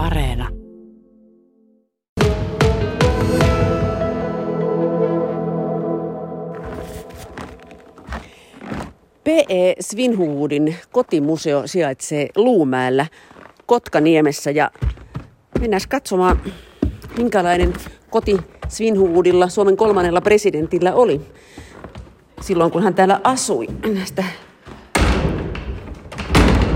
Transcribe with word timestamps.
Areena. 0.00 0.48
P.E. 9.24 9.74
Svinhuvudin 9.80 10.76
kotimuseo 10.92 11.66
sijaitsee 11.66 12.28
Luumäellä 12.36 13.06
Kotkaniemessä 13.66 14.50
ja 14.50 14.70
mennään 15.60 15.80
katsomaan, 15.88 16.40
minkälainen 17.16 17.72
koti 18.10 18.36
Svinhuvudilla, 18.68 19.48
Suomen 19.48 19.76
kolmannella 19.76 20.20
presidentillä 20.20 20.94
oli 20.94 21.20
silloin, 22.40 22.70
kun 22.70 22.82
hän 22.82 22.94
täällä 22.94 23.20
asui. 23.24 23.66
Näistä 23.94 24.24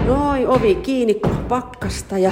Noi, 0.06 0.46
ovi 0.46 0.74
kiinni 0.74 1.20
pakkasta 1.48 2.18
ja 2.18 2.30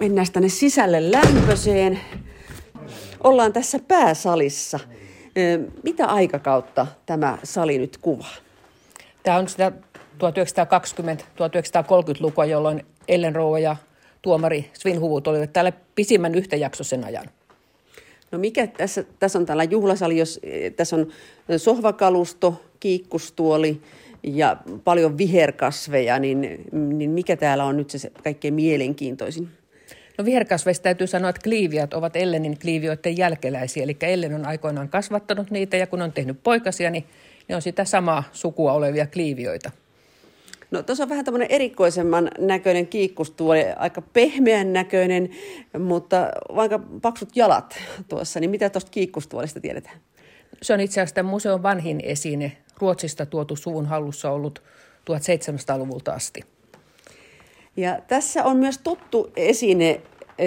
mennään 0.00 0.26
tänne 0.32 0.48
sisälle 0.48 1.12
lämpöseen. 1.12 2.00
Ollaan 3.24 3.52
tässä 3.52 3.78
pääsalissa. 3.88 4.80
Mitä 5.82 6.06
aikakautta 6.06 6.86
tämä 7.06 7.38
sali 7.44 7.78
nyt 7.78 7.96
kuvaa? 7.96 8.34
Tämä 9.22 9.36
on 9.36 9.48
sitä 9.48 9.72
1920-1930-lukua, 10.18 12.44
jolloin 12.44 12.86
Ellen 13.08 13.34
Rowe 13.34 13.60
ja 13.60 13.76
tuomari 14.22 14.70
Svinhuvut 14.72 15.26
olivat 15.26 15.52
täällä 15.52 15.72
pisimmän 15.94 16.34
yhtäjaksoisen 16.34 17.04
ajan. 17.04 17.30
No 18.30 18.38
mikä 18.38 18.66
tässä, 18.66 19.04
tässä 19.18 19.38
on 19.38 19.46
täällä 19.46 19.64
juhlasali, 19.64 20.18
jos 20.18 20.40
tässä 20.76 20.96
on 20.96 21.08
sohvakalusto, 21.56 22.62
kiikkustuoli 22.80 23.82
ja 24.22 24.56
paljon 24.84 25.18
viherkasveja, 25.18 26.18
niin, 26.18 26.64
niin 26.72 27.10
mikä 27.10 27.36
täällä 27.36 27.64
on 27.64 27.76
nyt 27.76 27.90
se 27.90 28.12
kaikkein 28.24 28.54
mielenkiintoisin? 28.54 29.48
No 30.18 30.24
viherkasveista 30.24 30.82
täytyy 30.82 31.06
sanoa, 31.06 31.30
että 31.30 31.42
kliiviat 31.42 31.94
ovat 31.94 32.16
Ellenin 32.16 32.58
kliivioiden 32.58 33.16
jälkeläisiä, 33.16 33.82
eli 33.82 33.96
Ellen 34.02 34.34
on 34.34 34.46
aikoinaan 34.46 34.88
kasvattanut 34.88 35.50
niitä 35.50 35.76
ja 35.76 35.86
kun 35.86 36.02
on 36.02 36.12
tehnyt 36.12 36.42
poikasia, 36.42 36.90
niin 36.90 37.04
ne 37.48 37.56
on 37.56 37.62
sitä 37.62 37.84
samaa 37.84 38.24
sukua 38.32 38.72
olevia 38.72 39.06
kliivioita. 39.06 39.70
No 40.70 40.82
tuossa 40.82 41.04
on 41.04 41.08
vähän 41.08 41.24
tämmöinen 41.24 41.50
erikoisemman 41.50 42.30
näköinen 42.38 42.86
kiikkustuoli, 42.86 43.64
aika 43.76 44.02
pehmeän 44.02 44.72
näköinen, 44.72 45.30
mutta 45.78 46.30
vaikka 46.56 46.80
paksut 47.02 47.36
jalat 47.36 47.78
tuossa, 48.08 48.40
niin 48.40 48.50
mitä 48.50 48.70
tuosta 48.70 48.90
kiikkustuolista 48.90 49.60
tiedetään? 49.60 50.00
Se 50.62 50.74
on 50.74 50.80
itse 50.80 51.00
asiassa 51.00 51.14
tämän 51.14 51.30
museon 51.30 51.62
vanhin 51.62 52.00
esine, 52.04 52.56
Ruotsista 52.78 53.26
tuotu 53.26 53.56
suvun 53.56 53.86
hallussa 53.86 54.30
ollut 54.30 54.62
1700-luvulta 55.10 56.12
asti. 56.12 56.57
Ja 57.78 57.98
tässä 58.08 58.44
on 58.44 58.56
myös 58.56 58.78
tuttu 58.78 59.30
esine, 59.36 60.00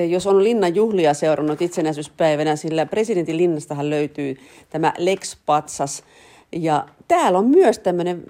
jos 0.09 0.27
on 0.27 0.43
linnan 0.43 0.75
juhlia 0.75 1.13
seurannut 1.13 1.61
itsenäisyyspäivänä, 1.61 2.55
sillä 2.55 2.85
presidentin 2.85 3.37
linnastahan 3.37 3.89
löytyy 3.89 4.37
tämä 4.69 4.93
Lex 4.97 5.37
Patsas. 5.45 6.03
Ja 6.51 6.87
täällä 7.07 7.39
on 7.39 7.47
myös 7.47 7.79
tämmöinen 7.79 8.23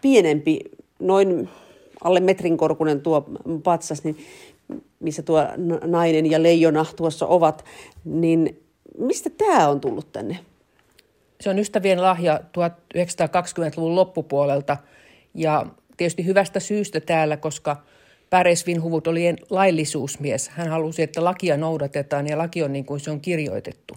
pienempi, 0.00 0.60
noin 0.98 1.48
alle 2.04 2.20
metrin 2.20 2.56
korkunen 2.56 3.00
tuo 3.00 3.24
patsas, 3.62 4.04
niin 4.04 4.16
missä 5.00 5.22
tuo 5.22 5.42
nainen 5.84 6.30
ja 6.30 6.42
leijona 6.42 6.86
tuossa 6.96 7.26
ovat, 7.26 7.64
niin 8.04 8.62
mistä 8.98 9.30
tämä 9.30 9.68
on 9.68 9.80
tullut 9.80 10.12
tänne? 10.12 10.38
Se 11.40 11.50
on 11.50 11.58
ystävien 11.58 12.02
lahja 12.02 12.38
1920-luvun 12.38 13.94
loppupuolelta 13.94 14.76
ja 15.34 15.66
tietysti 15.96 16.26
hyvästä 16.26 16.60
syystä 16.60 17.00
täällä, 17.00 17.36
koska 17.36 17.76
Päres 18.30 18.66
Vinhuvut 18.66 19.06
oli 19.06 19.36
laillisuusmies. 19.50 20.48
Hän 20.48 20.68
halusi, 20.68 21.02
että 21.02 21.24
lakia 21.24 21.56
noudatetaan 21.56 22.26
ja 22.26 22.38
laki 22.38 22.62
on 22.62 22.72
niin 22.72 22.84
kuin 22.84 23.00
se 23.00 23.10
on 23.10 23.20
kirjoitettu. 23.20 23.94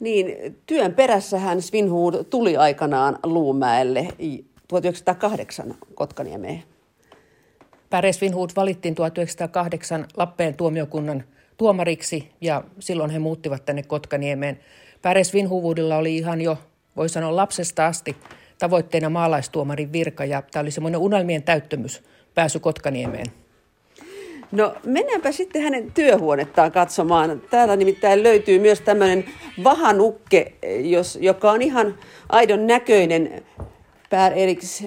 Niin, 0.00 0.56
työn 0.66 0.94
perässähän 0.94 1.62
Svinhuvud 1.62 2.24
tuli 2.24 2.56
aikanaan 2.56 3.18
Luumäelle 3.22 4.08
1908 4.68 5.74
Kotkaniemeen. 5.94 6.62
Päres 7.90 8.20
Vinhuvud 8.20 8.50
valittiin 8.56 8.94
1908 8.94 10.06
Lappeen 10.16 10.54
tuomiokunnan 10.54 11.24
tuomariksi 11.56 12.30
ja 12.40 12.64
silloin 12.78 13.10
he 13.10 13.18
muuttivat 13.18 13.64
tänne 13.64 13.82
Kotkaniemeen. 13.82 14.60
Päres 15.02 15.34
Vinhuvudilla 15.34 15.96
oli 15.96 16.16
ihan 16.16 16.40
jo, 16.40 16.58
voi 16.96 17.08
sanoa 17.08 17.36
lapsesta 17.36 17.86
asti, 17.86 18.16
tavoitteena 18.58 19.10
maalaistuomarin 19.10 19.92
virka 19.92 20.24
ja 20.24 20.42
tämä 20.42 20.60
oli 20.60 20.70
semmoinen 20.70 21.00
unelmien 21.00 21.42
täyttämys 21.42 22.02
pääsy 22.36 22.60
Kotkaniemeen. 22.60 23.26
No 24.52 24.74
mennäänpä 24.84 25.32
sitten 25.32 25.62
hänen 25.62 25.92
työhuonettaan 25.92 26.72
katsomaan. 26.72 27.42
Täällä 27.50 27.76
nimittäin 27.76 28.22
löytyy 28.22 28.58
myös 28.58 28.80
tämmöinen 28.80 29.24
vahanukke, 29.64 30.52
jos, 30.80 31.18
joka 31.20 31.50
on 31.50 31.62
ihan 31.62 31.94
aidon 32.28 32.66
näköinen 32.66 33.42
Pär 34.10 34.32
Eriks. 34.32 34.84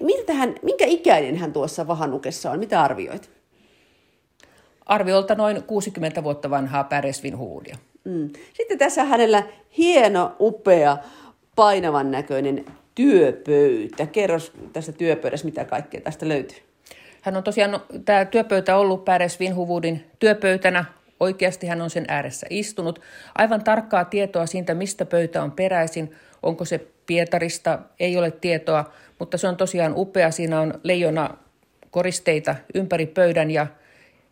Miltä 0.00 0.34
hän, 0.34 0.54
minkä 0.62 0.84
ikäinen 0.86 1.36
hän 1.36 1.52
tuossa 1.52 1.86
vahanukessa 1.86 2.50
on? 2.50 2.58
Mitä 2.58 2.82
arvioit? 2.82 3.30
Arviolta 4.86 5.34
noin 5.34 5.62
60 5.62 6.24
vuotta 6.24 6.50
vanhaa 6.50 6.84
Pär 6.84 7.04
Vinhuvudia. 7.22 7.76
Mm. 8.04 8.30
Sitten 8.52 8.78
tässä 8.78 9.04
hänellä 9.04 9.42
hieno, 9.78 10.32
upea, 10.40 10.96
painavan 11.56 12.10
näköinen 12.10 12.64
työpöytä. 12.94 14.06
Kerro 14.06 14.38
tästä 14.72 14.92
työpöydästä, 14.92 15.44
mitä 15.44 15.64
kaikkea 15.64 16.00
tästä 16.00 16.28
löytyy. 16.28 16.58
Hän 17.20 17.36
on 17.36 17.42
tosiaan, 17.42 17.70
no, 17.70 17.86
tämä 18.04 18.24
työpöytä 18.24 18.76
ollut 18.76 19.04
Päres 19.04 19.40
Vinhuvudin 19.40 20.04
työpöytänä. 20.18 20.84
Oikeasti 21.20 21.66
hän 21.66 21.80
on 21.80 21.90
sen 21.90 22.04
ääressä 22.08 22.46
istunut. 22.50 23.00
Aivan 23.34 23.64
tarkkaa 23.64 24.04
tietoa 24.04 24.46
siitä, 24.46 24.74
mistä 24.74 25.04
pöytä 25.04 25.42
on 25.42 25.52
peräisin. 25.52 26.12
Onko 26.42 26.64
se 26.64 26.86
Pietarista, 27.06 27.78
ei 28.00 28.16
ole 28.16 28.30
tietoa, 28.30 28.92
mutta 29.18 29.38
se 29.38 29.48
on 29.48 29.56
tosiaan 29.56 29.92
upea. 29.96 30.30
Siinä 30.30 30.60
on 30.60 30.74
leijona 30.82 31.36
koristeita 31.90 32.56
ympäri 32.74 33.06
pöydän 33.06 33.50
ja 33.50 33.66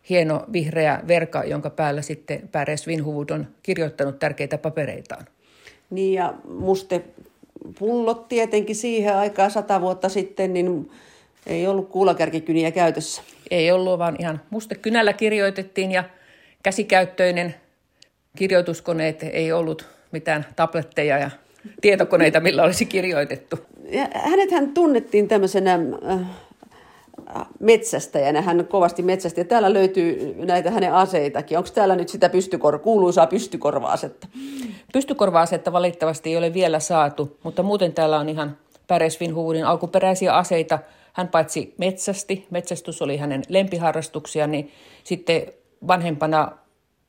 hieno 0.08 0.44
vihreä 0.52 1.00
verka, 1.08 1.44
jonka 1.44 1.70
päällä 1.70 2.02
sitten 2.02 2.48
Päres 2.52 2.86
Vinhuvud 2.86 3.30
on 3.30 3.46
kirjoittanut 3.62 4.18
tärkeitä 4.18 4.58
papereitaan. 4.58 5.26
Niin 5.90 6.14
ja 6.14 6.34
muste 6.48 7.04
pullot 7.78 8.28
tietenkin 8.28 8.76
siihen 8.76 9.16
aikaan 9.16 9.50
sata 9.50 9.80
vuotta 9.80 10.08
sitten, 10.08 10.52
niin 10.52 10.90
ei 11.46 11.66
ollut 11.66 11.88
kuulakärkikyniä 11.88 12.70
käytössä. 12.70 13.22
Ei 13.50 13.70
ollut, 13.70 13.98
vaan 13.98 14.16
ihan 14.18 14.40
mustekynällä 14.50 15.12
kirjoitettiin 15.12 15.92
ja 15.92 16.04
käsikäyttöinen 16.62 17.54
kirjoituskoneet 18.36 19.22
ei 19.22 19.52
ollut 19.52 19.86
mitään 20.12 20.46
tabletteja 20.56 21.18
ja 21.18 21.30
tietokoneita, 21.80 22.40
millä 22.40 22.62
olisi 22.62 22.86
kirjoitettu. 22.86 23.58
Ja 23.90 24.08
hän 24.50 24.74
tunnettiin 24.74 25.28
tämmöisenä 25.28 25.78
äh, 26.10 26.18
metsästäjänä, 27.60 28.42
hän 28.42 28.66
kovasti 28.66 29.02
metsästi 29.02 29.40
ja 29.40 29.44
täällä 29.44 29.72
löytyy 29.72 30.34
näitä 30.44 30.70
hänen 30.70 30.94
aseitakin. 30.94 31.58
Onko 31.58 31.70
täällä 31.74 31.96
nyt 31.96 32.08
sitä 32.08 32.28
pystykor- 32.28 32.78
kuuluisaa 32.78 33.26
pystykorva-asetta? 33.26 34.28
Pystykorva-asetta 34.92 35.72
valitettavasti 35.72 36.30
ei 36.30 36.36
ole 36.36 36.54
vielä 36.54 36.80
saatu, 36.80 37.36
mutta 37.42 37.62
muuten 37.62 37.92
täällä 37.92 38.18
on 38.18 38.28
ihan 38.28 38.56
Päresvinhuvudin 38.86 39.66
alkuperäisiä 39.66 40.34
aseita. 40.34 40.78
Hän 41.12 41.28
paitsi 41.28 41.74
metsästi, 41.78 42.46
metsästys 42.50 43.02
oli 43.02 43.16
hänen 43.16 43.42
lempiharrastuksia, 43.48 44.46
niin 44.46 44.72
sitten 45.04 45.42
vanhempana 45.86 46.52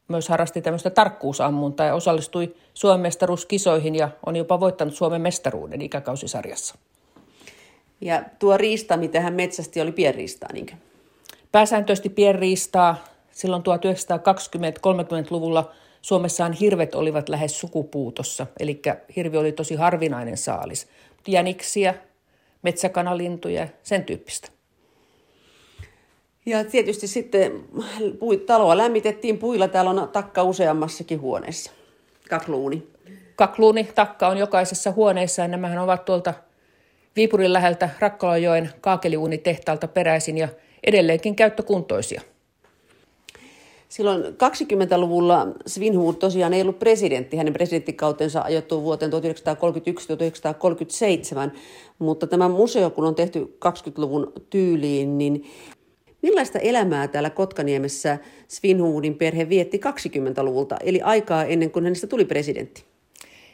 myös 0.07 0.29
harrasti 0.29 0.61
tämmöistä 0.61 0.89
tarkkuusammuntaa 0.89 1.85
ja 1.85 1.95
osallistui 1.95 2.55
Suomen 2.73 2.99
mestaruuskisoihin 2.99 3.95
ja 3.95 4.09
on 4.25 4.35
jopa 4.35 4.59
voittanut 4.59 4.93
Suomen 4.93 5.21
mestaruuden 5.21 5.81
ikäkausisarjassa. 5.81 6.75
Ja 8.03 8.23
tuo 8.39 8.57
riista, 8.57 8.97
mitä 8.97 9.21
hän 9.21 9.33
metsästi, 9.33 9.81
oli 9.81 9.91
pienriistaa, 9.91 10.49
niinkö? 10.53 10.73
Pääsääntöisesti 11.51 12.09
pienriistaa. 12.09 13.03
Silloin 13.31 13.63
1920-30-luvulla 13.63 15.71
Suomessaan 16.01 16.53
hirvet 16.53 16.95
olivat 16.95 17.29
lähes 17.29 17.59
sukupuutossa, 17.59 18.47
eli 18.59 18.81
hirvi 19.15 19.37
oli 19.37 19.51
tosi 19.51 19.75
harvinainen 19.75 20.37
saalis. 20.37 20.87
Jäniksiä, 21.27 21.93
metsäkanalintuja, 22.61 23.67
sen 23.83 24.03
tyyppistä. 24.03 24.49
Ja 26.45 26.63
tietysti 26.63 27.07
sitten 27.07 27.63
taloa 28.45 28.77
lämmitettiin 28.77 29.37
puilla. 29.37 29.67
Täällä 29.67 29.91
on 29.91 30.09
takka 30.09 30.43
useammassakin 30.43 31.21
huoneessa. 31.21 31.71
Kakluuni. 32.29 32.87
Kakluuni, 33.35 33.89
takka 33.95 34.27
on 34.27 34.37
jokaisessa 34.37 34.91
huoneessa 34.91 35.41
ja 35.41 35.47
nämähän 35.47 35.79
ovat 35.79 36.05
tuolta 36.05 36.33
Viipurin 37.15 37.53
läheltä 37.53 37.89
Rakkalajoen 37.99 38.69
kaakeliuunitehtaalta 38.81 39.87
peräisin 39.87 40.37
ja 40.37 40.47
edelleenkin 40.83 41.35
käyttökuntoisia. 41.35 42.21
Silloin 43.89 44.23
20-luvulla 44.23 45.47
Svinhuvud 45.67 46.15
tosiaan 46.15 46.53
ei 46.53 46.61
ollut 46.61 46.79
presidentti. 46.79 47.37
Hänen 47.37 47.53
presidenttikautensa 47.53 48.41
ajoittuu 48.41 48.83
vuoteen 48.83 49.11
1931-1937, 49.11 49.15
mutta 51.99 52.27
tämä 52.27 52.49
museo, 52.49 52.89
kun 52.89 53.05
on 53.05 53.15
tehty 53.15 53.57
20-luvun 53.65 54.33
tyyliin, 54.49 55.17
niin 55.17 55.45
Millaista 56.23 56.59
elämää 56.59 57.07
täällä 57.07 57.29
Kotkaniemessä 57.29 58.17
Svinhuvudin 58.47 59.15
perhe 59.15 59.49
vietti 59.49 59.77
20-luvulta, 59.77 60.77
eli 60.83 61.01
aikaa 61.01 61.45
ennen 61.45 61.71
kuin 61.71 61.85
hänestä 61.85 62.07
tuli 62.07 62.25
presidentti? 62.25 62.85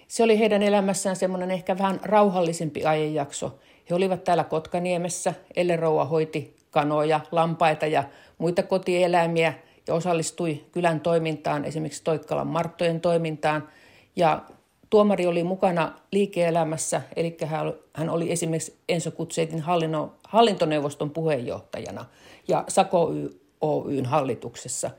Se 0.09 0.23
oli 0.23 0.39
heidän 0.39 0.63
elämässään 0.63 1.15
semmoinen 1.15 1.51
ehkä 1.51 1.77
vähän 1.77 1.99
rauhallisempi 2.03 2.85
ajanjakso. 2.85 3.59
He 3.89 3.95
olivat 3.95 4.23
täällä 4.23 4.43
Kotkaniemessä, 4.43 5.33
Elle 5.55 5.75
Rouva 5.75 6.05
hoiti 6.05 6.55
kanoja, 6.71 7.19
lampaita 7.31 7.85
ja 7.85 8.03
muita 8.37 8.63
kotieläimiä 8.63 9.53
ja 9.87 9.93
osallistui 9.93 10.63
kylän 10.71 10.99
toimintaan, 10.99 11.65
esimerkiksi 11.65 12.03
Toikkalan 12.03 12.47
Marttojen 12.47 13.01
toimintaan. 13.01 13.69
Ja 14.15 14.41
tuomari 14.89 15.27
oli 15.27 15.43
mukana 15.43 15.99
liike-elämässä, 16.11 17.01
eli 17.15 17.37
hän 17.93 18.09
oli 18.09 18.31
esimerkiksi 18.31 18.77
Enso 18.89 19.11
Kutseitin 19.11 19.63
hallintoneuvoston 20.23 21.09
puheenjohtajana 21.09 22.05
ja 22.47 22.63
Sako 22.67 23.11
Oyn 23.61 24.05
hallituksessa. 24.05 24.91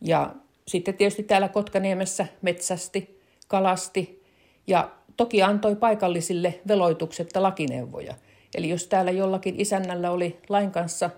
Ja 0.00 0.30
sitten 0.68 0.94
tietysti 0.94 1.22
täällä 1.22 1.48
Kotkaniemessä 1.48 2.26
metsästi, 2.42 3.20
kalasti 3.48 4.21
ja 4.66 4.90
toki 5.16 5.42
antoi 5.42 5.76
paikallisille 5.76 6.60
veloituksetta 6.68 7.42
lakineuvoja. 7.42 8.14
Eli 8.54 8.68
jos 8.68 8.86
täällä 8.86 9.10
jollakin 9.10 9.60
isännällä 9.60 10.10
oli 10.10 10.38
lain 10.48 10.70
kanssa 10.70 11.10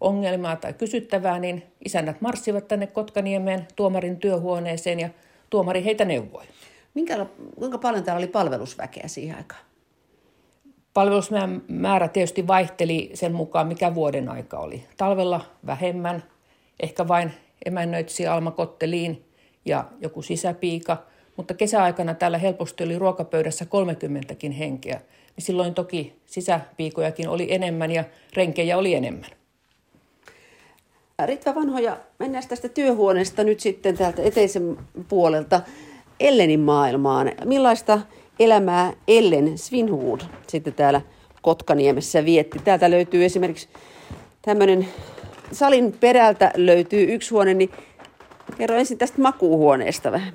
ongelmaa 0.00 0.56
tai 0.56 0.72
kysyttävää, 0.72 1.38
niin 1.38 1.62
isännät 1.84 2.20
marssivat 2.20 2.68
tänne 2.68 2.86
Kotkaniemeen 2.86 3.66
tuomarin 3.76 4.16
työhuoneeseen 4.16 5.00
ja 5.00 5.08
tuomari 5.50 5.84
heitä 5.84 6.04
neuvoi. 6.04 6.44
Minkä, 6.94 7.26
kuinka 7.58 7.78
paljon 7.78 8.04
täällä 8.04 8.18
oli 8.18 8.26
palvelusväkeä 8.26 9.08
siihen 9.08 9.36
aikaan? 9.36 9.60
Palvelusmäärä 10.94 12.08
tietysti 12.08 12.46
vaihteli 12.46 13.10
sen 13.14 13.32
mukaan, 13.32 13.66
mikä 13.66 13.94
vuoden 13.94 14.28
aika 14.28 14.58
oli. 14.58 14.84
Talvella 14.96 15.40
vähemmän, 15.66 16.22
ehkä 16.80 17.08
vain 17.08 17.32
emännöitsi 17.64 18.26
Alma 18.26 18.50
Kotteliin 18.50 19.24
ja 19.64 19.84
joku 20.00 20.22
sisäpiika, 20.22 21.06
mutta 21.36 21.54
kesäaikana 21.54 22.14
täällä 22.14 22.38
helposti 22.38 22.84
oli 22.84 22.98
ruokapöydässä 22.98 23.64
30kin 23.64 24.52
henkeä. 24.52 25.00
Niin 25.36 25.44
silloin 25.44 25.74
toki 25.74 26.16
sisäpiikojakin 26.26 27.28
oli 27.28 27.54
enemmän 27.54 27.90
ja 27.90 28.04
renkejä 28.36 28.78
oli 28.78 28.94
enemmän. 28.94 29.30
Ritva 31.24 31.54
Vanhoja, 31.54 31.96
mennään 32.18 32.48
tästä 32.48 32.68
työhuoneesta 32.68 33.44
nyt 33.44 33.60
sitten 33.60 33.96
täältä 33.96 34.22
eteisen 34.22 34.78
puolelta 35.08 35.60
Ellenin 36.20 36.60
maailmaan. 36.60 37.32
Millaista 37.44 38.00
elämää 38.38 38.92
Ellen 39.08 39.58
Svinhuvud 39.58 40.20
sitten 40.46 40.72
täällä 40.72 41.00
Kotkaniemessä 41.42 42.24
vietti? 42.24 42.58
Täältä 42.58 42.90
löytyy 42.90 43.24
esimerkiksi 43.24 43.68
tämmöinen 44.42 44.88
salin 45.52 45.92
perältä 46.00 46.52
löytyy 46.56 47.14
yksi 47.14 47.30
huone, 47.30 47.54
niin 47.54 47.70
kerro 48.58 48.76
ensin 48.76 48.98
tästä 48.98 49.22
makuuhuoneesta 49.22 50.12
vähän. 50.12 50.32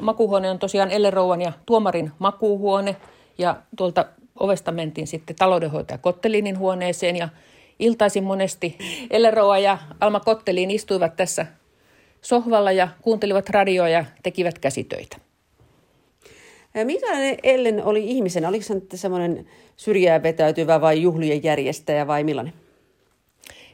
Makuuhuone 0.00 0.50
on 0.50 0.58
tosiaan 0.58 0.90
Elle 0.90 1.10
Rouvan 1.10 1.42
ja 1.42 1.52
tuomarin 1.66 2.12
makuuhuone 2.18 2.96
ja 3.38 3.56
tuolta 3.76 4.04
ovesta 4.38 4.72
mentiin 4.72 5.06
sitten 5.06 5.36
taloudenhoitaja 5.36 5.98
Kottelinin 5.98 6.58
huoneeseen 6.58 7.16
ja 7.16 7.28
iltaisin 7.78 8.24
monesti 8.24 8.78
Elle 9.10 9.30
Rouva 9.30 9.58
ja 9.58 9.78
Alma 10.00 10.20
Kottelin 10.20 10.70
istuivat 10.70 11.16
tässä 11.16 11.46
sohvalla 12.22 12.72
ja 12.72 12.88
kuuntelivat 13.02 13.50
radioa 13.50 13.88
ja 13.88 14.04
tekivät 14.22 14.58
käsitöitä. 14.58 15.16
Minkälainen 16.84 17.36
Ellen 17.42 17.84
oli 17.84 18.04
ihmisenä? 18.04 18.48
Oliko 18.48 18.64
hän 18.68 18.82
semmoinen 18.94 19.46
syrjään 19.76 20.22
vetäytyvä 20.22 20.80
vai 20.80 21.02
juhlien 21.02 21.42
järjestäjä 21.42 22.06
vai 22.06 22.24
millainen? 22.24 22.52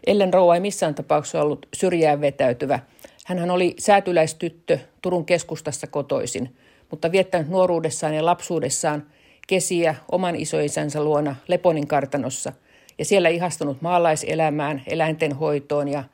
Ellen 0.06 0.34
Rouva 0.34 0.54
ei 0.54 0.60
missään 0.60 0.94
tapauksessa 0.94 1.42
ollut 1.42 1.66
syrjään 1.74 2.20
vetäytyvä. 2.20 2.78
Hänhän 3.24 3.50
oli 3.50 3.74
säätyläistyttö 3.78 4.78
Turun 5.02 5.26
keskustassa 5.26 5.86
kotoisin, 5.86 6.56
mutta 6.90 7.12
viettänyt 7.12 7.48
nuoruudessaan 7.48 8.14
ja 8.14 8.24
lapsuudessaan 8.24 9.06
kesiä 9.46 9.94
oman 10.12 10.36
isoisänsä 10.36 11.04
luona 11.04 11.36
Leponin 11.48 11.86
kartanossa 11.86 12.52
ja 12.98 13.04
siellä 13.04 13.28
ihastunut 13.28 13.82
maalaiselämään, 13.82 14.82
eläinten 14.86 15.32
hoitoon 15.32 15.88
ja 15.88 16.04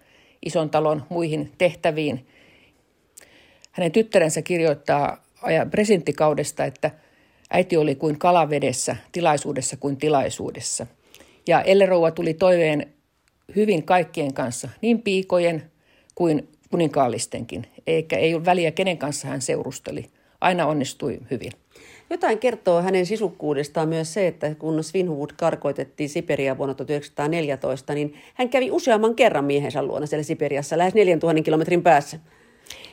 ison 0.47 0.71
talon 0.71 1.03
muihin 1.09 1.53
tehtäviin. 1.59 2.27
Hänen 3.73 3.93
tyttärensä 3.93 4.43
kirjoittaa 4.43 5.25
presidenttikaudesta, 5.71 6.65
että 6.65 6.91
äiti 7.51 7.77
oli 7.77 7.95
kuin 7.95 8.19
kalavedessä, 8.19 8.97
tilaisuudessa 9.13 9.77
kuin 9.77 9.97
tilaisuudessa. 9.97 10.87
Ja 11.49 11.63
Ellerouva 11.63 12.11
tuli 12.11 12.35
toiveen 12.35 12.95
hyvin 13.57 13.83
kaikkien 13.83 14.35
kanssa, 14.35 14.69
niin 14.81 15.03
piikojen 15.03 15.71
kuin 16.15 16.49
kuninkaallistenkin, 16.71 17.67
eikä 17.87 18.19
ei 18.19 18.35
ole 18.35 18.45
väliä 18.45 18.71
kenen 18.71 18.99
kanssa 18.99 19.29
hän 19.29 19.41
seurusteli. 19.41 20.07
Aina 20.41 20.67
onnistui 20.67 21.19
hyvin. 21.31 21.53
Jotain 22.11 22.39
kertoo 22.39 22.83
hänen 22.83 23.07
sisukkuudestaan 23.07 23.89
myös 23.89 24.15
se, 24.15 24.27
että 24.27 24.55
kun 24.55 24.85
Svinhuvud 24.85 25.31
karkoitettiin 25.37 26.09
Siperiaan 26.09 26.59
vuonna 26.59 26.75
1914, 26.75 27.95
niin 27.95 28.15
hän 28.35 28.49
kävi 28.49 28.71
useamman 28.71 29.15
kerran 29.15 29.45
miehensä 29.45 29.83
luona 29.83 30.07
siellä 30.07 30.23
Siperiassa, 30.23 30.79
lähes 30.79 30.95
4000 30.95 31.43
kilometrin 31.43 31.83
päässä. 31.83 32.19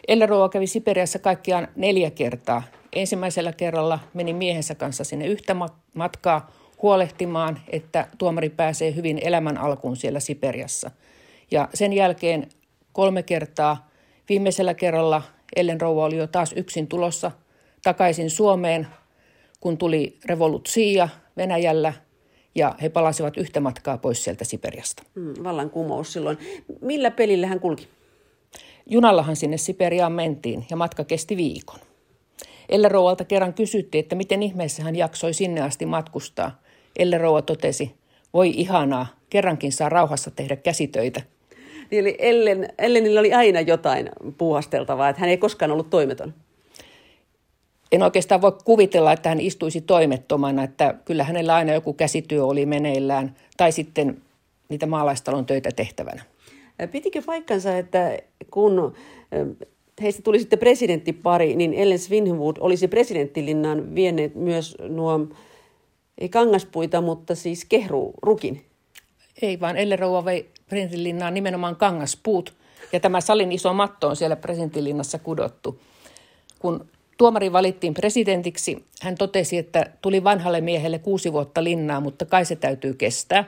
Elleroa 0.08 0.50
kävi 0.50 0.68
Siperiassa 0.68 1.20
kaikkiaan 1.20 1.68
neljä 1.76 2.12
kertaa. 2.12 2.64
Ensimmäisellä 2.94 3.54
kerralla 3.54 4.00
meni 4.14 4.34
miehensä 4.34 4.76
kanssa 4.76 5.04
sinne 5.04 5.28
yhtä 5.28 5.56
matkaa 5.94 6.52
huolehtimaan, 6.82 7.60
että 7.70 8.08
tuomari 8.18 8.50
pääsee 8.50 8.96
hyvin 8.96 9.20
elämän 9.24 9.58
alkuun 9.58 9.98
siellä 9.98 10.20
Siperiassa. 10.20 10.92
Ja 11.52 11.70
sen 11.74 11.94
jälkeen 11.94 12.48
kolme 12.98 13.24
kertaa, 13.24 13.90
viimeisellä 14.30 14.74
kerralla 14.74 15.22
Ellen 15.56 15.82
Rouva 15.82 16.06
oli 16.06 16.18
jo 16.18 16.28
taas 16.28 16.54
yksin 16.54 16.88
tulossa 16.88 17.32
takaisin 17.84 18.30
Suomeen 18.30 18.88
kun 19.60 19.78
tuli 19.78 20.18
revolutsia 20.26 21.10
Venäjällä 21.38 21.94
ja 22.56 22.76
he 22.82 22.90
palasivat 22.90 23.38
yhtä 23.38 23.60
matkaa 23.60 23.98
pois 23.98 24.24
sieltä 24.24 24.46
Siperiasta. 24.46 25.04
Hmm, 25.16 25.34
vallankumous 25.44 26.14
silloin. 26.14 26.38
Millä 26.82 27.12
pelillä 27.12 27.48
hän 27.48 27.60
kulki? 27.60 27.88
Junallahan 28.86 29.36
sinne 29.36 29.58
Siperiaan 29.58 30.12
mentiin 30.12 30.66
ja 30.70 30.78
matka 30.78 31.04
kesti 31.04 31.38
viikon. 31.38 31.80
Elleroualta 32.70 33.26
kerran 33.26 33.54
kysyttiin, 33.54 34.00
että 34.04 34.16
miten 34.16 34.44
ihmeessä 34.44 34.84
hän 34.84 34.96
jaksoi 34.96 35.34
sinne 35.34 35.62
asti 35.62 35.86
matkustaa. 35.86 36.62
Elleroua 37.00 37.42
totesi, 37.42 37.96
voi 38.34 38.50
ihanaa, 38.50 39.08
kerrankin 39.30 39.72
saa 39.72 39.90
rauhassa 39.90 40.32
tehdä 40.32 40.56
käsitöitä. 40.56 41.22
Niin 41.92 42.00
eli 42.00 42.16
Ellen, 42.20 42.70
Ellenillä 42.78 43.20
oli 43.20 43.34
aina 43.34 43.62
jotain 43.62 44.10
puuhasteltavaa, 44.38 45.10
että 45.10 45.20
hän 45.20 45.30
ei 45.30 45.38
koskaan 45.38 45.72
ollut 45.72 45.90
toimeton 45.90 46.34
en 47.92 48.04
oikeastaan 48.04 48.42
voi 48.42 48.52
kuvitella, 48.66 49.14
että 49.14 49.30
hän 49.30 49.40
istuisi 49.40 49.82
toimettomana, 49.82 50.64
että 50.64 50.96
kyllä 51.06 51.24
hänellä 51.24 51.56
aina 51.56 51.74
joku 51.74 51.94
käsityö 51.94 52.46
oli 52.46 52.66
meneillään 52.66 53.36
tai 53.58 53.72
sitten 53.72 54.22
niitä 54.70 54.86
maalaistalon 54.86 55.46
töitä 55.46 55.70
tehtävänä. 55.76 56.24
Pitikö 56.92 57.22
paikkansa, 57.26 57.78
että 57.78 58.18
kun 58.52 58.94
heistä 60.02 60.22
tuli 60.22 60.40
sitten 60.40 60.60
presidenttipari, 60.60 61.56
niin 61.56 61.74
Ellen 61.74 62.00
Svinhwood 62.00 62.58
olisi 62.60 62.88
presidenttilinnan 62.88 63.96
vieneet 63.96 64.36
myös 64.36 64.76
nuo, 64.90 65.28
ei 66.18 66.30
kangaspuita, 66.30 67.02
mutta 67.02 67.36
siis 67.36 67.66
kehru, 67.66 68.14
rukin? 68.22 68.66
Ei, 69.42 69.60
vaan 69.60 69.78
Ellen 69.78 70.00
Rouva 70.00 70.26
vei 70.26 70.50
presidentilinnaan 70.70 71.34
nimenomaan 71.34 71.76
kangaspuut. 71.76 72.54
Ja 72.94 73.00
tämä 73.00 73.22
salin 73.22 73.52
iso 73.52 73.74
matto 73.74 74.08
on 74.08 74.16
siellä 74.16 74.36
presidentilinnassa 74.36 75.20
kudottu. 75.20 75.80
Kun 76.60 76.88
Tuomari 77.18 77.52
valittiin 77.54 77.94
presidentiksi. 77.94 78.86
Hän 79.02 79.16
totesi, 79.16 79.58
että 79.58 79.86
tuli 80.02 80.24
vanhalle 80.24 80.62
miehelle 80.62 81.00
kuusi 81.00 81.34
vuotta 81.34 81.64
linnaa, 81.64 82.00
mutta 82.00 82.26
kai 82.26 82.46
se 82.46 82.56
täytyy 82.56 82.94
kestää. 82.94 83.46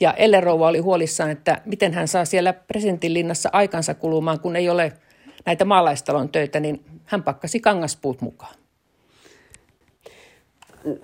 Ja 0.00 0.12
Ellerouva 0.12 0.68
oli 0.68 0.78
huolissaan, 0.78 1.30
että 1.30 1.60
miten 1.64 1.94
hän 1.94 2.08
saa 2.08 2.24
siellä 2.24 2.52
presidentin 2.52 3.14
linnassa 3.14 3.50
aikansa 3.52 3.94
kulumaan, 3.94 4.40
kun 4.40 4.56
ei 4.56 4.68
ole 4.68 4.92
näitä 5.46 5.64
maalaistalon 5.64 6.28
töitä, 6.28 6.60
niin 6.60 6.84
hän 7.04 7.22
pakkasi 7.22 7.60
kangaspuut 7.60 8.20
mukaan. 8.20 8.54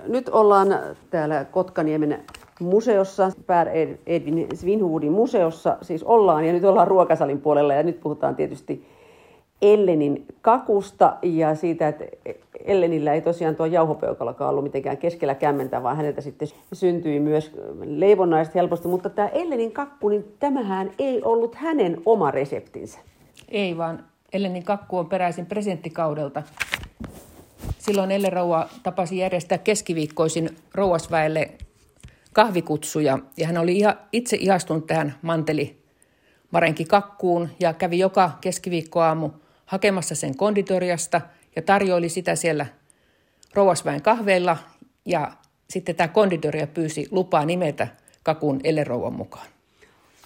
Nyt 0.07 0.29
ollaan 0.29 0.69
täällä 1.11 1.45
Kotkaniemen 1.45 2.25
museossa, 2.61 3.31
Pär 3.47 3.69
Edvin 4.07 4.47
Svinhuvudin 4.55 5.13
museossa, 5.13 5.77
siis 5.83 6.03
ollaan, 6.03 6.45
ja 6.45 6.53
nyt 6.53 6.65
ollaan 6.65 6.89
ruokasalin 6.89 7.41
puolella, 7.41 7.75
ja 7.75 7.83
nyt 7.83 8.01
puhutaan 8.01 8.37
tietysti 8.37 8.87
Ellenin 9.63 10.27
kakusta 10.41 11.17
ja 11.23 11.55
siitä, 11.55 11.89
että 11.89 12.05
Ellenillä 12.65 13.15
ei 13.15 13.21
tosiaan 13.21 13.57
tuo 13.57 13.67
jauhopeukalokaan 13.67 14.51
ollut 14.51 14.65
mitenkään 14.65 14.97
keskellä 14.97 15.35
kämmentä, 15.35 15.83
vaan 15.83 15.97
häneltä 15.97 16.21
sitten 16.21 16.49
syntyi 16.73 17.21
myös 17.21 17.53
leivonnaiset 17.85 18.55
helposti. 18.55 18.89
Mutta 18.89 19.11
tämä 19.11 19.29
Ellenin 19.29 19.73
kakku, 19.73 20.09
niin 20.09 20.25
tämähän 20.39 20.91
ei 20.99 21.23
ollut 21.23 21.55
hänen 21.55 22.03
oma 22.07 22.31
reseptinsä. 22.31 22.99
Ei, 23.49 23.77
vaan 23.77 24.05
Ellenin 24.33 24.65
kakku 24.65 24.99
on 24.99 25.09
peräisin 25.09 25.47
presidenttikaudelta. 25.47 26.43
Silloin 27.79 28.11
Elle 28.11 28.31
Rouva 28.31 28.69
tapasi 28.83 29.19
järjestää 29.19 29.59
keskiviikkoisin 29.59 30.51
rouvasväelle 30.75 31.51
kahvikutsuja 32.33 33.19
ja 33.37 33.47
hän 33.47 33.59
oli 33.59 33.81
itse 34.13 34.37
ihastunut 34.41 34.87
tähän 34.87 35.15
manteli 35.23 35.79
Marenki 36.51 36.85
kakkuun 36.85 37.49
ja 37.61 37.73
kävi 37.73 37.99
joka 37.99 38.31
keskiviikkoaamu 38.41 39.31
hakemassa 39.67 40.15
sen 40.15 40.37
konditoriasta 40.37 41.21
ja 41.57 41.63
tarjoili 41.63 42.09
sitä 42.09 42.35
siellä 42.35 42.67
rouvasväen 43.55 44.03
kahveilla 44.03 44.57
ja 45.05 45.33
sitten 45.71 45.95
tämä 45.95 46.09
konditoria 46.09 46.67
pyysi 46.67 47.09
lupaa 47.11 47.45
nimetä 47.45 47.89
kakun 48.23 48.61
elerouvan 48.65 49.13
mukaan. 49.13 49.47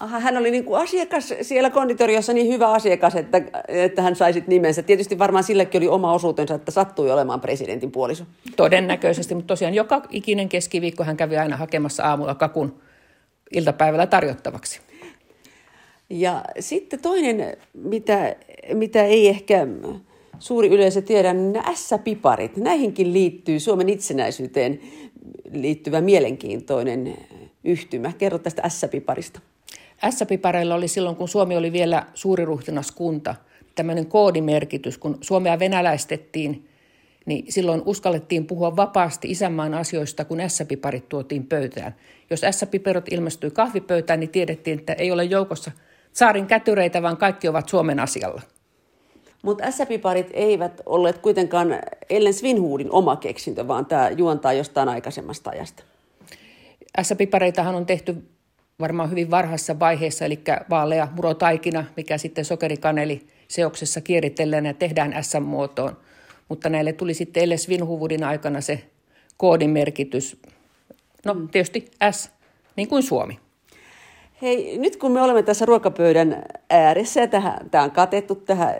Aha, 0.03 0.19
hän 0.19 0.37
oli 0.37 0.51
niin 0.51 0.65
kuin 0.65 0.81
asiakas 0.81 1.33
siellä 1.41 1.69
konditoriossa 1.69 2.33
niin 2.33 2.47
hyvä 2.47 2.71
asiakas, 2.71 3.15
että, 3.15 3.41
että 3.67 4.01
hän 4.01 4.15
sai 4.15 4.33
sitten 4.33 4.49
nimensä. 4.53 4.83
Tietysti 4.83 5.19
varmaan 5.19 5.43
silläkin 5.43 5.79
oli 5.79 5.87
oma 5.87 6.13
osuutensa, 6.13 6.55
että 6.55 6.71
sattui 6.71 7.11
olemaan 7.11 7.41
presidentin 7.41 7.91
puoliso. 7.91 8.23
Todennäköisesti, 8.55 9.35
mutta 9.35 9.47
tosiaan 9.47 9.73
joka 9.73 10.01
ikinen 10.09 10.49
keskiviikko 10.49 11.03
hän 11.03 11.17
kävi 11.17 11.37
aina 11.37 11.57
hakemassa 11.57 12.03
aamulla 12.03 12.35
kakun 12.35 12.79
iltapäivällä 13.51 14.07
tarjottavaksi. 14.07 14.81
Ja 16.09 16.43
sitten 16.59 17.01
toinen, 17.01 17.57
mitä, 17.73 18.35
mitä 18.73 19.03
ei 19.03 19.27
ehkä 19.27 19.67
suuri 20.39 20.67
yleisö 20.67 21.01
tiedä, 21.01 21.33
niin 21.33 21.53
nämä 21.53 21.75
S-piparit. 21.75 22.57
Näihinkin 22.57 23.13
liittyy 23.13 23.59
Suomen 23.59 23.89
itsenäisyyteen 23.89 24.79
liittyvä 25.51 26.01
mielenkiintoinen 26.01 27.17
yhtymä. 27.63 28.11
Kerro 28.17 28.39
tästä 28.39 28.69
S-piparista. 28.69 29.39
S-pipareilla 30.09 30.75
oli 30.75 30.87
silloin, 30.87 31.15
kun 31.15 31.27
Suomi 31.27 31.57
oli 31.57 31.71
vielä 31.71 32.05
suuriruhtinaskunta, 32.13 33.35
tämmöinen 33.75 34.05
koodimerkitys, 34.05 34.97
kun 34.97 35.17
Suomea 35.21 35.59
venäläistettiin, 35.59 36.69
niin 37.25 37.45
silloin 37.51 37.81
uskallettiin 37.85 38.47
puhua 38.47 38.75
vapaasti 38.75 39.31
isänmaan 39.31 39.73
asioista, 39.73 40.25
kun 40.25 40.37
S-piparit 40.47 41.09
tuotiin 41.09 41.47
pöytään. 41.47 41.95
Jos 42.29 42.41
S-piperot 42.51 43.05
ilmestyi 43.11 43.51
kahvipöytään, 43.51 44.19
niin 44.19 44.29
tiedettiin, 44.29 44.79
että 44.79 44.93
ei 44.93 45.11
ole 45.11 45.23
joukossa 45.23 45.71
saarin 46.13 46.47
kätyreitä, 46.47 47.01
vaan 47.01 47.17
kaikki 47.17 47.47
ovat 47.47 47.69
Suomen 47.69 47.99
asialla. 47.99 48.41
Mutta 49.41 49.71
S-piparit 49.71 50.29
eivät 50.33 50.81
olleet 50.85 51.17
kuitenkaan 51.17 51.79
Ellen 52.09 52.33
Svinhuudin 52.33 52.91
oma 52.91 53.15
keksintö, 53.15 53.67
vaan 53.67 53.85
tämä 53.85 54.09
juontaa 54.09 54.53
jostain 54.53 54.89
aikaisemmasta 54.89 55.49
ajasta. 55.49 55.83
S-pipareitahan 57.01 57.75
on 57.75 57.85
tehty 57.85 58.23
varmaan 58.79 59.09
hyvin 59.09 59.31
varhaisessa 59.31 59.79
vaiheessa, 59.79 60.25
eli 60.25 60.39
vaalea 60.69 61.07
murotaikina, 61.15 61.85
mikä 61.97 62.17
sitten 62.17 62.45
sokerikaneli 62.45 63.27
seoksessa 63.47 64.01
kieritellään 64.01 64.65
ja 64.65 64.73
tehdään 64.73 65.23
S-muotoon. 65.23 65.97
Mutta 66.49 66.69
näille 66.69 66.93
tuli 66.93 67.13
sitten 67.13 67.43
Ellen 67.43 67.59
Svinhuvudin 67.59 68.23
aikana 68.23 68.61
se 68.61 68.83
koodimerkitys. 69.37 70.41
No 71.25 71.35
tietysti 71.51 71.91
S, 72.11 72.31
niin 72.75 72.87
kuin 72.87 73.03
Suomi. 73.03 73.39
Hei, 74.41 74.77
nyt 74.77 74.95
kun 74.95 75.11
me 75.11 75.21
olemme 75.21 75.43
tässä 75.43 75.65
ruokapöydän 75.65 76.43
ääressä 76.69 77.21
ja 77.21 77.27
tähän, 77.27 77.69
tämä 77.69 77.83
on 77.83 77.91
katettu 77.91 78.35
tähän, 78.35 78.75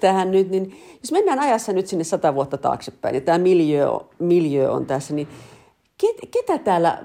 tähän 0.00 0.30
nyt, 0.30 0.50
niin 0.50 0.82
jos 1.00 1.12
mennään 1.12 1.38
ajassa 1.38 1.72
nyt 1.72 1.86
sinne 1.86 2.04
sata 2.04 2.34
vuotta 2.34 2.58
taaksepäin 2.58 3.14
ja 3.14 3.20
tämä 3.20 3.38
miljö, 3.38 3.86
miljö 4.18 4.70
on 4.70 4.86
tässä, 4.86 5.14
niin 5.14 5.28
ket, 5.98 6.16
ketä 6.30 6.58
täällä 6.58 7.02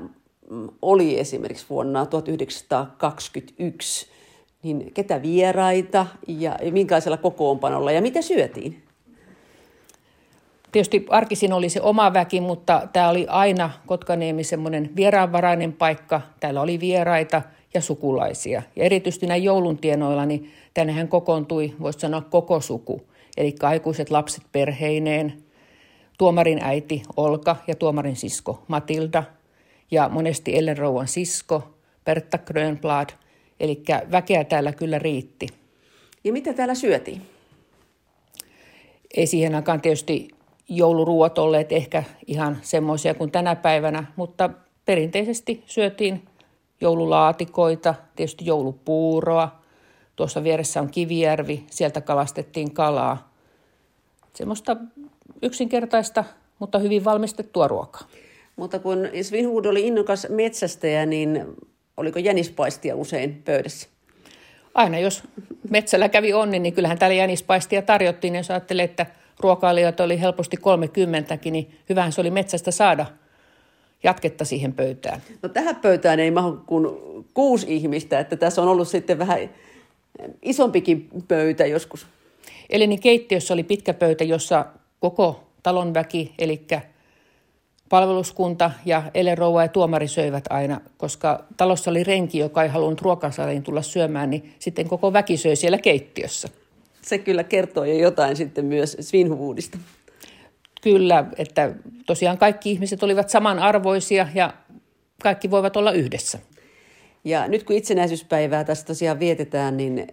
oli 0.81 1.19
esimerkiksi 1.19 1.65
vuonna 1.69 2.05
1921, 2.05 4.07
niin 4.63 4.93
ketä 4.93 5.21
vieraita 5.21 6.05
ja 6.27 6.59
minkälaisella 6.71 7.17
kokoonpanolla 7.17 7.91
ja 7.91 8.01
mitä 8.01 8.21
syötiin? 8.21 8.83
Tietysti 10.71 11.05
arkisin 11.09 11.53
oli 11.53 11.69
se 11.69 11.81
oma 11.81 12.13
väki, 12.13 12.41
mutta 12.41 12.87
tämä 12.93 13.09
oli 13.09 13.25
aina 13.29 13.69
Kotkaniemi 13.85 14.43
semmoinen 14.43 14.89
vieraanvarainen 14.95 15.73
paikka. 15.73 16.21
Täällä 16.39 16.61
oli 16.61 16.79
vieraita 16.79 17.41
ja 17.73 17.81
sukulaisia. 17.81 18.61
Ja 18.75 18.83
erityisesti 18.83 19.27
näin 19.27 19.43
joulun 19.43 19.77
tienoilla, 19.77 20.25
niin 20.25 20.51
tännehän 20.73 21.07
kokoontui, 21.07 21.73
voisi 21.79 21.99
sanoa, 21.99 22.21
koko 22.21 22.61
suku. 22.61 23.01
Eli 23.37 23.55
aikuiset 23.63 24.09
lapset 24.09 24.43
perheineen, 24.51 25.43
tuomarin 26.17 26.63
äiti 26.63 27.03
Olka 27.17 27.55
ja 27.67 27.75
tuomarin 27.75 28.15
sisko 28.15 28.63
Matilda 28.67 29.23
ja 29.91 30.09
monesti 30.09 30.57
Ellen 30.57 30.77
Rouan 30.77 31.07
sisko 31.07 31.77
Bertta 32.05 32.37
Grönblad. 32.37 33.09
Eli 33.59 33.83
väkeä 34.11 34.43
täällä 34.43 34.71
kyllä 34.71 34.99
riitti. 34.99 35.47
Ja 36.23 36.33
mitä 36.33 36.53
täällä 36.53 36.75
syötiin? 36.75 37.21
Ei 39.17 39.27
siihen 39.27 39.55
aikaan 39.55 39.81
tietysti 39.81 40.27
jouluruuat 40.69 41.37
olleet 41.37 41.71
ehkä 41.71 42.03
ihan 42.27 42.57
semmoisia 42.61 43.13
kuin 43.13 43.31
tänä 43.31 43.55
päivänä, 43.55 44.03
mutta 44.15 44.49
perinteisesti 44.85 45.63
syötiin 45.65 46.25
joululaatikoita, 46.81 47.95
tietysti 48.15 48.45
joulupuuroa. 48.45 49.61
Tuossa 50.15 50.43
vieressä 50.43 50.81
on 50.81 50.91
Kivijärvi, 50.91 51.63
sieltä 51.69 52.01
kalastettiin 52.01 52.73
kalaa. 52.73 53.33
Semmoista 54.33 54.77
yksinkertaista, 55.41 56.23
mutta 56.59 56.79
hyvin 56.79 57.05
valmistettua 57.05 57.67
ruokaa. 57.67 58.07
Mutta 58.57 58.79
kun 58.79 59.09
Svinhud 59.21 59.65
oli 59.65 59.87
innokas 59.87 60.27
metsästäjä, 60.29 61.05
niin 61.05 61.45
oliko 61.97 62.19
jänispaistia 62.19 62.95
usein 62.95 63.41
pöydässä? 63.45 63.89
Aina 64.73 64.99
jos 64.99 65.23
metsällä 65.69 66.09
kävi 66.09 66.33
onni, 66.33 66.59
niin 66.59 66.73
kyllähän 66.73 66.99
täällä 66.99 67.15
jänispaistia 67.15 67.81
tarjottiin. 67.81 68.35
Jos 68.35 68.51
ajattelee, 68.51 68.85
että 68.85 69.05
ruokailijat 69.39 69.99
oli 69.99 70.21
helposti 70.21 70.57
30 70.57 71.37
niin 71.45 71.79
hyvähän 71.89 72.11
se 72.11 72.21
oli 72.21 72.31
metsästä 72.31 72.71
saada 72.71 73.05
jatketta 74.03 74.45
siihen 74.45 74.73
pöytään. 74.73 75.21
No 75.41 75.49
tähän 75.49 75.75
pöytään 75.75 76.19
ei 76.19 76.31
mahu 76.31 76.57
kuin 76.65 76.87
kuusi 77.33 77.75
ihmistä, 77.75 78.19
että 78.19 78.35
tässä 78.35 78.61
on 78.61 78.67
ollut 78.67 78.87
sitten 78.87 79.19
vähän 79.19 79.49
isompikin 80.41 81.09
pöytä 81.27 81.65
joskus. 81.65 82.07
Eli 82.69 82.87
niin 82.87 82.99
keittiössä 82.99 83.53
oli 83.53 83.63
pitkä 83.63 83.93
pöytä, 83.93 84.23
jossa 84.23 84.65
koko 84.99 85.43
talon 85.63 85.93
väki, 85.93 86.33
eli 86.39 86.65
palveluskunta 87.89 88.71
ja 88.85 89.03
elerouva 89.13 89.61
ja 89.61 89.67
tuomari 89.67 90.07
söivät 90.07 90.43
aina, 90.49 90.81
koska 90.97 91.45
talossa 91.57 91.91
oli 91.91 92.03
renki, 92.03 92.37
joka 92.37 92.63
ei 92.63 92.69
halunnut 92.69 93.01
ruokasaliin 93.01 93.63
tulla 93.63 93.81
syömään, 93.81 94.29
niin 94.29 94.53
sitten 94.59 94.89
koko 94.89 95.13
väki 95.13 95.37
söi 95.37 95.55
siellä 95.55 95.77
keittiössä. 95.77 96.47
Se 97.01 97.17
kyllä 97.17 97.43
kertoo 97.43 97.83
jo 97.83 97.97
jotain 97.97 98.35
sitten 98.35 98.65
myös 98.65 98.97
Svinhuvuudista. 98.99 99.77
Kyllä, 100.81 101.25
että 101.37 101.71
tosiaan 102.05 102.37
kaikki 102.37 102.71
ihmiset 102.71 103.03
olivat 103.03 103.29
samanarvoisia 103.29 104.27
ja 104.33 104.53
kaikki 105.23 105.51
voivat 105.51 105.77
olla 105.77 105.91
yhdessä. 105.91 106.39
Ja 107.23 107.47
nyt 107.47 107.63
kun 107.63 107.75
itsenäisyyspäivää 107.75 108.63
tässä 108.63 108.85
tosiaan 108.85 109.19
vietetään, 109.19 109.77
niin 109.77 110.07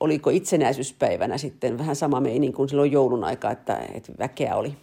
oliko 0.00 0.30
itsenäisyyspäivänä 0.30 1.38
sitten 1.38 1.78
vähän 1.78 1.96
sama 1.96 2.20
meini 2.20 2.52
kuin 2.52 2.68
silloin 2.68 2.92
joulun 2.92 3.24
aika, 3.24 3.50
että, 3.50 3.80
että 3.94 4.12
väkeä 4.18 4.56
oli? 4.56 4.74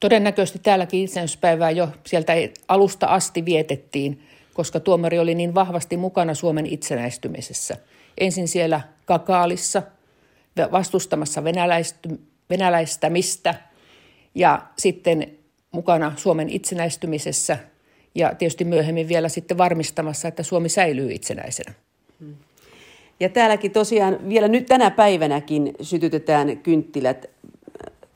Todennäköisesti 0.00 0.58
täälläkin 0.58 1.04
itsenäisyyspäivää 1.04 1.70
jo 1.70 1.88
sieltä 2.06 2.32
alusta 2.68 3.06
asti 3.06 3.44
vietettiin, 3.44 4.22
koska 4.54 4.80
tuomari 4.80 5.18
oli 5.18 5.34
niin 5.34 5.54
vahvasti 5.54 5.96
mukana 5.96 6.34
Suomen 6.34 6.66
itsenäistymisessä. 6.66 7.76
Ensin 8.18 8.48
siellä 8.48 8.80
Kakaalissa 9.04 9.82
vastustamassa 10.72 11.42
venäläistämistä 12.50 13.54
ja 14.34 14.62
sitten 14.78 15.32
mukana 15.72 16.12
Suomen 16.16 16.48
itsenäistymisessä 16.48 17.58
ja 18.14 18.34
tietysti 18.34 18.64
myöhemmin 18.64 19.08
vielä 19.08 19.28
sitten 19.28 19.58
varmistamassa, 19.58 20.28
että 20.28 20.42
Suomi 20.42 20.68
säilyy 20.68 21.12
itsenäisenä. 21.12 21.74
Ja 23.20 23.28
täälläkin 23.28 23.70
tosiaan 23.70 24.28
vielä 24.28 24.48
nyt 24.48 24.66
tänä 24.66 24.90
päivänäkin 24.90 25.74
sytytetään 25.80 26.58
kynttilät 26.58 27.30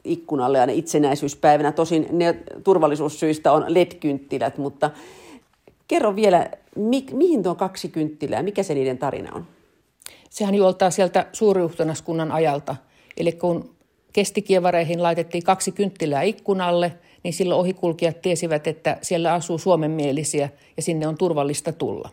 ikkunalle 0.04 0.60
aina 0.60 0.72
itsenäisyyspäivänä. 0.72 1.72
Tosin 1.72 2.06
ne 2.12 2.34
turvallisuussyistä 2.64 3.52
on 3.52 3.64
LED-kynttilät, 3.68 4.58
mutta 4.58 4.90
kerro 5.88 6.16
vielä, 6.16 6.50
mi- 6.76 7.06
mihin 7.12 7.42
tuo 7.42 7.54
kaksi 7.54 7.88
kynttilää, 7.88 8.42
mikä 8.42 8.62
se 8.62 8.74
niiden 8.74 8.98
tarina 8.98 9.32
on? 9.34 9.46
Sehän 10.30 10.54
juoltaa 10.54 10.90
sieltä 10.90 11.26
suuriuhtonaskunnan 11.32 12.32
ajalta. 12.32 12.76
Eli 13.16 13.32
kun 13.32 13.74
kestikievareihin 14.12 15.02
laitettiin 15.02 15.44
kaksi 15.44 15.72
kynttilää 15.72 16.22
ikkunalle, 16.22 16.92
niin 17.22 17.34
silloin 17.34 17.60
ohikulkijat 17.60 18.22
tiesivät, 18.22 18.66
että 18.66 18.98
siellä 19.02 19.32
asuu 19.32 19.58
suomenmielisiä 19.58 20.48
ja 20.76 20.82
sinne 20.82 21.06
on 21.06 21.18
turvallista 21.18 21.72
tulla. 21.72 22.08